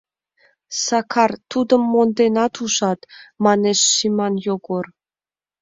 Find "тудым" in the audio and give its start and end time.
1.51-1.81